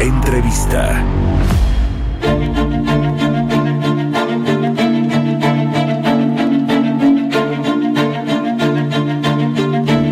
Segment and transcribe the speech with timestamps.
[0.00, 1.04] Entrevista.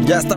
[0.06, 0.36] Ya está.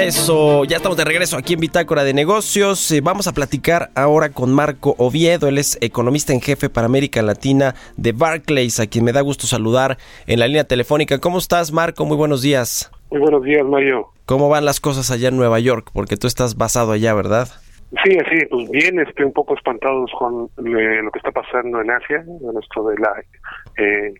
[0.00, 2.90] Eso, ya estamos de regreso aquí en Bitácora de Negocios.
[2.90, 5.48] Eh, vamos a platicar ahora con Marco Oviedo.
[5.48, 9.46] Él es economista en jefe para América Latina de Barclays, a quien me da gusto
[9.46, 11.18] saludar en la línea telefónica.
[11.18, 12.04] ¿Cómo estás, Marco?
[12.04, 12.90] Muy buenos días.
[13.10, 14.08] Muy buenos días, Mario.
[14.26, 15.90] ¿Cómo van las cosas allá en Nueva York?
[15.92, 17.48] Porque tú estás basado allá, ¿verdad?
[18.02, 22.24] Sí, sí, pues bien, este, un poco espantados con lo que está pasando en Asia,
[22.26, 23.22] en esto de la
[23.76, 24.14] eh,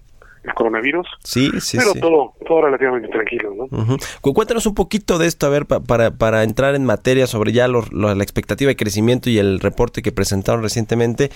[0.44, 2.00] el coronavirus, Sí, sí, pero sí.
[2.00, 3.96] todo todo relativamente tranquilo, ¿no?
[4.20, 7.66] Cuéntanos un poquito de esto, a ver, pa- para, para entrar en materia sobre ya
[7.68, 11.30] lo- lo- la expectativa de crecimiento y el reporte que presentaron recientemente.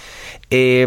[0.50, 0.86] Eh,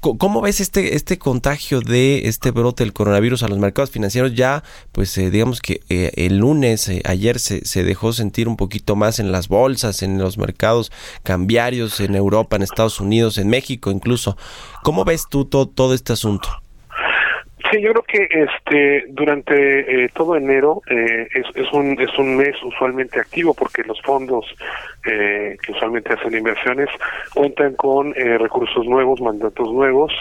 [0.00, 4.34] ¿Cómo ves este, este contagio de este brote del coronavirus a los mercados financieros?
[4.34, 8.56] Ya, pues eh, digamos que eh, el lunes, eh, ayer se, se dejó sentir un
[8.56, 10.90] poquito más en las bolsas, en los mercados
[11.22, 14.36] cambiarios, en Europa, en Estados Unidos, en México incluso.
[14.82, 16.48] ¿Cómo ves tú to- todo este asunto?
[17.70, 22.36] Sí, yo creo que este durante eh, todo enero eh, es, es un es un
[22.36, 24.44] mes usualmente activo porque los fondos
[25.06, 26.88] eh, que usualmente hacen inversiones
[27.32, 30.12] cuentan con eh, recursos nuevos, mandatos nuevos,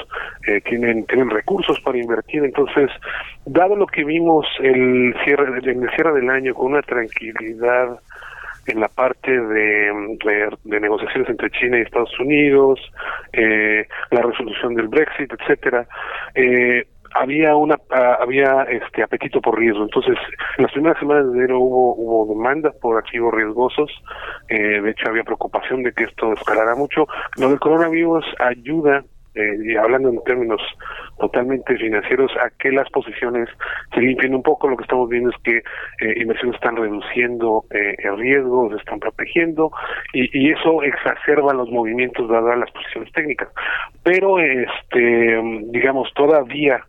[0.45, 2.43] eh, tienen tienen recursos para invertir.
[2.43, 2.91] Entonces,
[3.45, 7.99] dado lo que vimos el cierre en el cierre del año con una tranquilidad
[8.67, 12.79] en la parte de, de, de negociaciones entre China y Estados Unidos,
[13.33, 15.87] eh, la resolución del Brexit, etcétera,
[16.35, 20.17] eh, había una ah, había este apetito por riesgo entonces
[20.57, 23.91] en las primeras semanas de enero hubo hubo demanda por activos riesgosos
[24.47, 29.03] eh, de hecho había preocupación de que esto escalara mucho lo del coronavirus ayuda
[29.35, 30.61] eh, y hablando en términos
[31.19, 33.47] totalmente financieros, a que las posiciones
[33.93, 34.67] se limpien un poco.
[34.67, 38.99] Lo que estamos viendo es que eh, inversiones están reduciendo eh, el riesgo, se están
[38.99, 39.71] protegiendo
[40.13, 43.49] y, y eso exacerba los movimientos dadas las posiciones técnicas.
[44.03, 46.83] Pero, este, digamos, todavía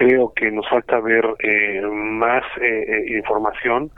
[0.00, 3.90] creo que nos falta ver eh, más eh, eh, información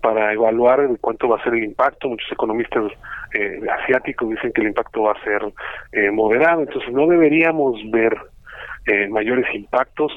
[0.00, 2.08] para evaluar cuánto va a ser el impacto.
[2.08, 2.92] Muchos economistas
[3.34, 5.42] eh, asiáticos dicen que el impacto va a ser
[5.90, 8.16] eh, moderado, entonces no deberíamos ver
[8.86, 10.16] eh, mayores impactos.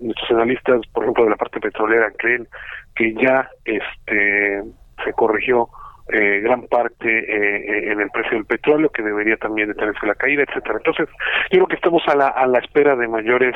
[0.00, 2.48] Nuestros analistas, por ejemplo, de la parte petrolera, creen
[2.96, 4.62] que ya este
[5.04, 5.68] se corrigió
[6.12, 10.42] eh, gran parte eh, en el precio del petróleo, que debería también detenerse la caída,
[10.42, 10.78] etcétera.
[10.78, 11.08] Entonces,
[11.50, 13.54] yo creo que estamos a la, a la espera de mayores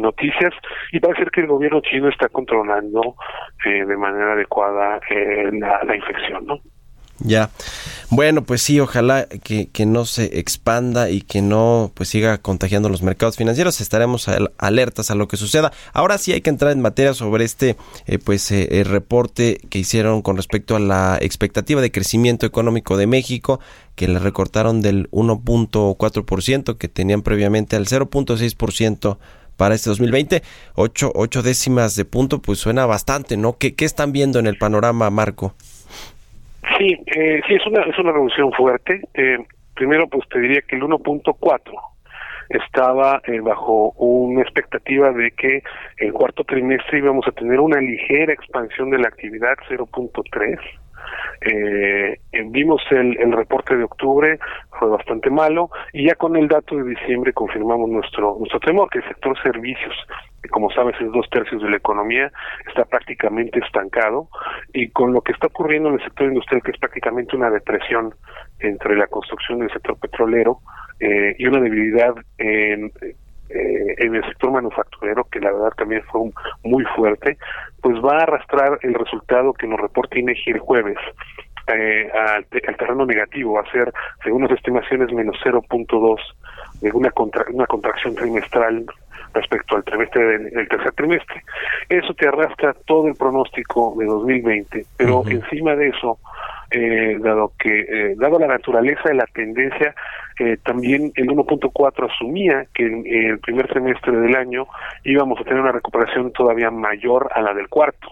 [0.00, 0.52] noticias
[0.92, 3.16] y parece ser que el gobierno chino está controlando
[3.64, 6.58] eh, de manera adecuada eh, la, infección, ¿no?
[7.20, 7.50] Ya.
[8.10, 12.88] Bueno, pues sí, ojalá que, que no se expanda y que no pues siga contagiando
[12.88, 13.80] los mercados financieros.
[13.80, 15.72] Estaremos al- alertas a lo que suceda.
[15.92, 17.76] Ahora sí hay que entrar en materia sobre este
[18.06, 22.96] eh, pues eh, el reporte que hicieron con respecto a la expectativa de crecimiento económico
[22.96, 23.58] de México,
[23.96, 29.18] que le recortaron del 1.4% que tenían previamente al 0.6%
[29.58, 30.40] para este 2020.
[30.76, 33.58] Ocho, ocho décimas de punto, pues suena bastante, ¿no?
[33.58, 35.54] ¿Qué, qué están viendo en el panorama, Marco?
[36.78, 39.02] Sí, eh, sí, es una, es una reducción fuerte.
[39.14, 39.38] Eh,
[39.74, 41.60] primero, pues te diría que el 1.4
[42.48, 45.62] estaba eh, bajo una expectativa de que
[45.98, 50.58] el cuarto trimestre íbamos a tener una ligera expansión de la actividad, 0.3.
[51.40, 54.38] Eh, vimos el, el reporte de octubre,
[54.78, 58.98] fue bastante malo, y ya con el dato de diciembre confirmamos nuestro, nuestro temor, que
[58.98, 59.94] el sector servicios,
[60.42, 62.30] que como sabes es dos tercios de la economía,
[62.66, 64.28] está prácticamente estancado,
[64.72, 68.14] y con lo que está ocurriendo en el sector industrial, que es prácticamente una depresión
[68.60, 70.58] entre la construcción del sector petrolero
[71.00, 72.90] eh, y una debilidad en,
[73.50, 76.34] eh, en el sector manufacturero, que la verdad también fue un-
[76.64, 77.38] muy fuerte,
[77.82, 80.98] pues va a arrastrar el resultado que nos reporta INEGI el jueves
[81.74, 83.92] eh, al, te- al terreno negativo, va a ser,
[84.24, 86.18] según las estimaciones, menos 0.2
[86.80, 87.12] de una,
[87.52, 88.86] una contracción trimestral
[89.34, 91.42] respecto al trimestre del, del tercer trimestre.
[91.88, 95.30] Eso te arrastra todo el pronóstico de 2020, pero Ujú.
[95.30, 96.18] encima de eso,
[96.70, 99.94] eh, dado que, eh, dado la naturaleza de la tendencia,
[100.38, 104.66] eh, también el 1.4 asumía que en, el primer semestre del año
[105.04, 108.08] íbamos a tener una recuperación todavía mayor a la del cuarto,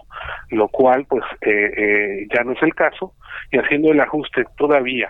[0.49, 3.13] lo cual pues eh, eh, ya no es el caso
[3.51, 5.09] y haciendo el ajuste todavía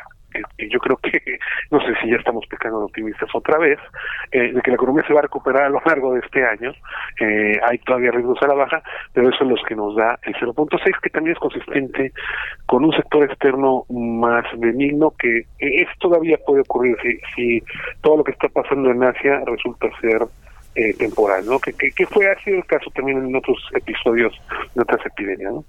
[0.57, 1.19] que yo creo que,
[1.71, 3.79] no sé si ya estamos pecando de optimistas otra vez,
[4.31, 6.73] eh, de que la economía se va a recuperar a lo largo de este año.
[7.19, 8.81] Eh, hay todavía riesgos a la baja,
[9.13, 12.11] pero eso es los que nos da el 0.6, que también es consistente
[12.65, 17.63] con un sector externo más benigno, que es todavía puede ocurrir si, si
[18.01, 20.21] todo lo que está pasando en Asia resulta ser
[20.79, 21.59] eh, temporal, ¿no?
[21.59, 24.31] Que, que, fue ha sido el caso también en otros episodios
[24.75, 25.65] de otras epidemias, ¿no?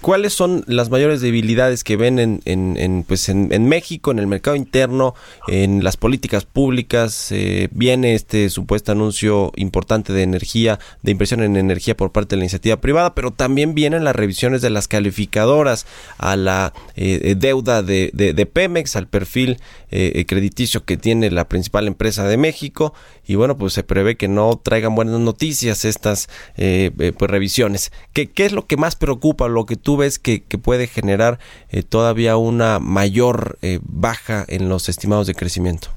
[0.00, 4.54] ¿Cuáles son las mayores debilidades que ven en, en, pues en, México, en el mercado
[4.54, 5.14] interno,
[5.48, 7.32] en las políticas públicas?
[7.32, 12.40] Eh, viene este supuesto anuncio importante de energía, de inversión en energía por parte de
[12.40, 15.86] la iniciativa privada, pero también vienen las revisiones de las calificadoras
[16.18, 19.58] a la eh, deuda de, de, Pemex, al perfil
[19.88, 22.92] crediticio que tiene la principal empresa de México,
[23.26, 26.28] y bueno, pues se prevé que no traigan buenas noticias estas
[26.58, 27.92] eh, eh, pues revisiones.
[28.12, 31.38] ¿Qué, ¿Qué, es lo que más preocupa, lo que tú ves que, que puede generar
[31.70, 35.88] eh, todavía una mayor baja en los estimados de crecimiento?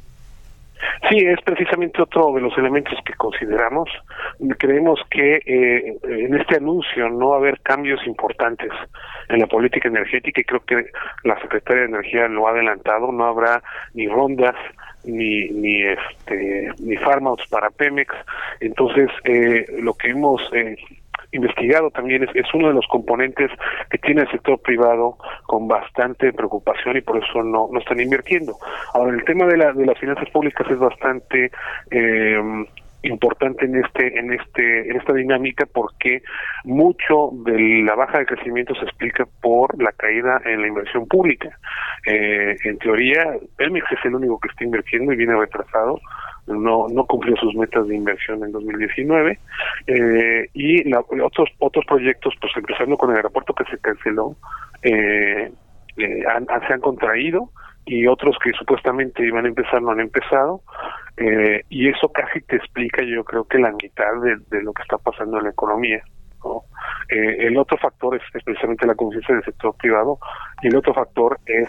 [1.10, 3.90] Sí, es precisamente otro de los elementos que consideramos.
[4.58, 8.72] Creemos que en este anuncio no va a haber cambios importantes
[9.30, 10.86] en la política energética y creo que
[11.24, 13.12] la Secretaría de Energía lo ha adelantado.
[13.12, 13.62] No habrá
[13.94, 14.56] ni rondas
[15.06, 18.14] ni ni este ni fármacos para Pemex
[18.60, 20.76] entonces eh, lo que hemos eh,
[21.32, 23.52] investigado también es, es, uno de los componentes
[23.90, 25.18] que tiene el sector privado
[25.50, 28.54] con bastante preocupación y por eso no, no están invirtiendo.
[28.94, 31.50] Ahora, el tema de, la, de las finanzas públicas es bastante
[31.90, 32.40] eh,
[33.02, 36.22] importante en este en este en esta dinámica porque
[36.66, 41.58] mucho de la baja de crecimiento se explica por la caída en la inversión pública
[42.06, 46.02] eh, en teoría Pemex es el único que está invirtiendo y viene retrasado
[46.56, 49.40] no no cumplió sus metas de inversión en 2019
[49.88, 54.36] eh, y la, otros otros proyectos pues empezando con el aeropuerto que se canceló
[54.84, 55.52] eh,
[55.98, 57.50] eh han, se han contraído
[57.86, 60.62] y otros que supuestamente iban a empezar no han empezado
[61.18, 64.98] eh, y eso casi te explica yo creo que la mitad de, lo que está
[64.98, 66.04] pasando en la economía
[67.10, 70.20] el otro factor es, precisamente la conciencia del sector privado
[70.62, 71.68] y el otro factor es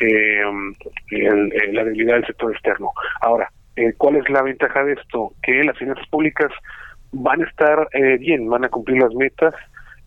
[0.00, 0.42] eh,
[1.72, 2.92] la debilidad del sector externo.
[3.20, 3.50] Ahora
[3.96, 6.50] cuál es la ventaja de esto que las finanzas públicas
[7.12, 7.88] van a estar
[8.18, 9.54] bien van a cumplir las metas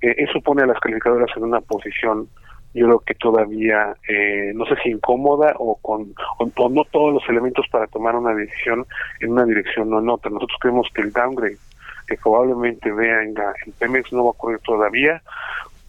[0.02, 2.28] eso pone a las calificadoras en una posición
[2.74, 6.16] yo creo que todavía, eh, no sé si incómoda o con
[6.74, 8.86] no todos los elementos para tomar una decisión
[9.20, 10.32] en una dirección o en otra.
[10.32, 11.58] Nosotros creemos que el downgrade
[12.08, 13.36] que probablemente vea en,
[13.78, 15.22] Pemex no va a ocurrir todavía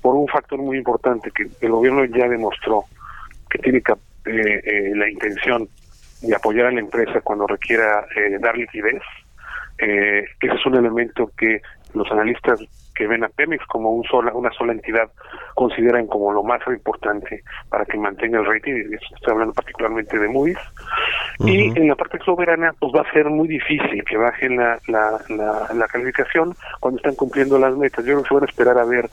[0.03, 2.85] por un factor muy importante que el gobierno ya demostró
[3.49, 3.93] que tiene que,
[4.27, 5.67] eh, eh, la intención
[6.21, 8.07] de apoyar a la empresa cuando requiera
[8.41, 9.03] dar liquidez.
[9.79, 11.61] ese es un elemento que
[11.95, 12.61] los analistas
[12.95, 15.11] que ven a Pemex como un sola, una sola entidad
[15.55, 20.59] consideran como lo más importante para que mantenga el rating, estoy hablando particularmente de Moody's,
[21.41, 25.21] y en la parte soberana pues va a ser muy difícil que bajen la, la,
[25.75, 28.05] la, calificación cuando están cumpliendo las metas.
[28.05, 29.11] Yo creo que se van a esperar a ver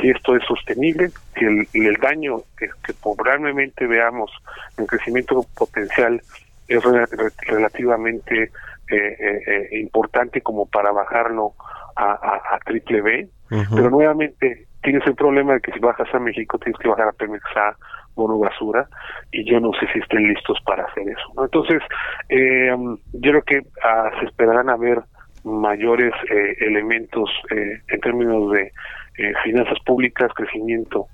[0.00, 2.68] si esto es sostenible, si el, el daño que,
[3.02, 4.30] probablemente veamos
[4.78, 6.20] en crecimiento potencial
[6.68, 6.82] es
[7.46, 8.50] relativamente eh,
[8.90, 11.54] eh, eh, importante como para bajarlo
[11.96, 16.78] a, triple B, pero nuevamente tienes el problema de que si bajas a México tienes
[16.78, 17.74] que bajar a Pemex a
[18.16, 18.88] Bono Basura
[19.30, 21.44] y yo no sé si estén listos para hacer eso.
[21.44, 21.82] Entonces,
[22.28, 22.74] eh,
[23.12, 25.02] yo creo que ah, se esperarán a ver
[25.44, 28.72] mayores eh, elementos eh, en términos de
[29.44, 31.08] finanzas públicas, crecimiento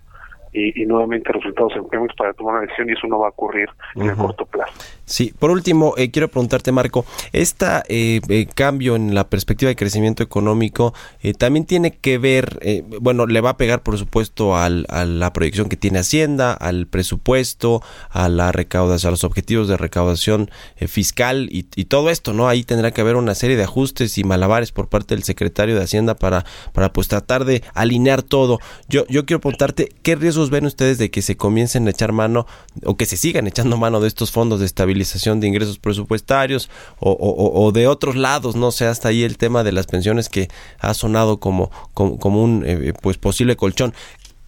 [0.53, 3.69] y, nuevamente resultados en Pemex para tomar una decisión y eso no va a ocurrir
[3.95, 4.73] en el corto plazo.
[5.05, 10.23] Sí, por último, eh, quiero preguntarte, Marco, este eh, cambio en la perspectiva de crecimiento
[10.23, 12.61] económico eh, también tiene que ver,
[13.01, 16.87] bueno, le va a pegar, por supuesto, al, a la proyección que tiene Hacienda, al
[16.87, 20.51] presupuesto, a la recaudación, a los objetivos de recaudación
[20.87, 22.49] fiscal y, y, todo esto, ¿no?
[22.49, 25.83] Ahí tendrá que haber una serie de ajustes y malabares por parte del secretario de
[25.83, 28.59] Hacienda para, para pues tratar de alinear todo.
[28.89, 32.47] Yo, yo quiero preguntarte, ¿qué riesgos ven ustedes de que se comiencen a echar mano
[32.85, 37.71] o que se sigan echando mano de estos fondos de estabilización de ingresos presupuestarios o,
[37.73, 38.57] de otros lados?
[38.57, 42.65] No sé, hasta ahí el tema de las pensiones que ha sonado como, como, un
[42.67, 43.95] eh, pues posible colchón.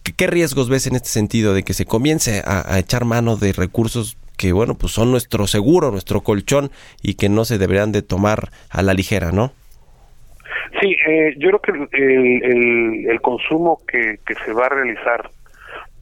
[0.03, 4.17] ¿Qué, riesgos ves en este sentido de que se comience a, echar mano de recursos
[4.37, 6.71] que, bueno, pues son nuestro seguro, nuestro colchón
[7.01, 9.53] y que no se deberían de tomar a la ligera, ¿no?
[10.81, 15.29] Sí, eh, yo creo que el, consumo que, se va a realizar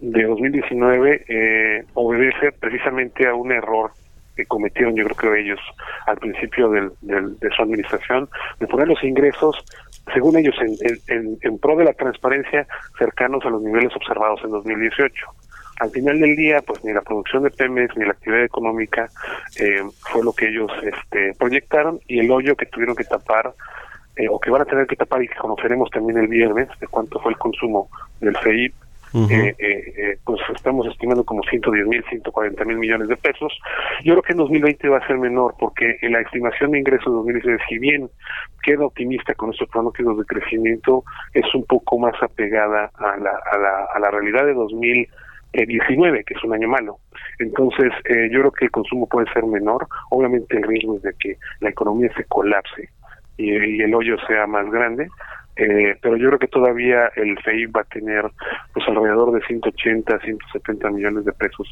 [0.04, 3.92] de 2019 eh, obedece precisamente a un error
[4.36, 5.60] que cometieron, yo creo que ellos
[6.08, 8.28] al principio del, de su administración,
[8.60, 9.56] de poner los ingresos,
[10.14, 10.56] según ellos,
[11.08, 12.68] en, en, pro de la transparencia,
[12.98, 15.26] cercanos a los niveles observados en 2018
[15.80, 19.10] al final del día, pues ni la producción de Pemex ni la actividad económica
[19.60, 19.82] eh,
[20.12, 23.54] fue lo que ellos este, proyectaron y el hoyo que tuvieron que tapar
[24.16, 26.88] eh, o que van a tener que tapar y que conoceremos también el viernes de
[26.88, 27.90] cuánto fue el consumo
[28.22, 28.76] del FEIP,
[29.14, 33.54] eh, eh, pues estamos estimando como 110 mil, 140 mil millones de pesos.
[34.04, 37.06] Yo creo que en 2020 va a ser menor porque en la estimación de ingresos
[37.06, 38.10] de 2019, si bien
[38.64, 41.04] queda optimista con nuestros pronósticos de crecimiento,
[41.34, 46.34] es un poco más apegada a la, a la, a la realidad de 2019, que
[46.34, 46.98] es un año malo.
[47.40, 47.92] Entonces,
[48.32, 49.88] yo creo que el consumo puede ser menor.
[50.10, 52.90] Obviamente el riesgo es de que la economía se colapse
[53.38, 55.08] y, el hoyo sea más grande.
[55.56, 58.26] Eh, pero yo creo que todavía el FEI va a tener
[58.74, 61.68] pues alrededor de 180, 170 millones de pesos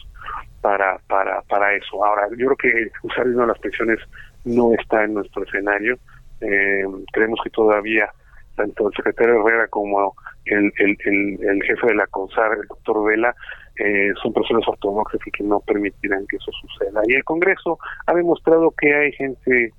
[0.62, 2.04] para para para eso.
[2.06, 4.00] Ahora, yo creo que usar dinero las pensiones
[4.46, 5.98] no está en nuestro escenario.
[6.42, 8.10] Eh, creemos que todavía
[8.56, 10.14] tanto el secretario Herrera como
[10.46, 10.98] el, el,
[11.42, 13.34] el, jefe de la CONSAR, el doctor Vela,
[13.78, 17.02] eh, son personas ortodoxas y que no permitirán que eso suceda.
[17.08, 19.74] Y el Congreso ha demostrado que hay gente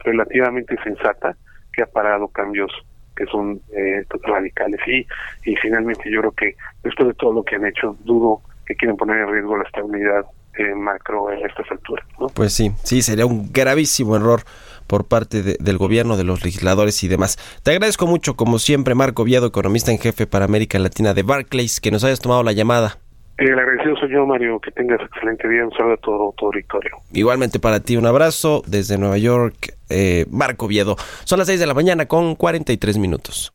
[0.00, 1.36] relativamente sensata
[1.72, 2.70] que ha parado cambios
[3.16, 5.06] que son eh, radicales y,
[5.50, 8.96] y finalmente yo creo que después de todo lo que han hecho dudo que quieren
[8.96, 10.24] poner en riesgo la estabilidad
[10.58, 12.04] eh, macro en estas alturas.
[12.34, 14.42] Pues sí, sí, sería un gravísimo error
[14.86, 17.38] por parte del gobierno, de los legisladores y demás.
[17.62, 21.80] Te agradezco mucho, como siempre, Marco Viado, economista en jefe para América Latina de Barclays,
[21.80, 22.98] que nos hayas tomado la llamada.
[23.40, 24.60] El agradecido soy yo, Mario.
[24.60, 25.64] Que tengas excelente día.
[25.64, 26.90] Un saludo a todo tu auditorio.
[27.12, 30.96] Igualmente para ti, un abrazo desde Nueva York, eh, Marco Viedo.
[31.24, 33.54] Son las 6 de la mañana con 43 minutos.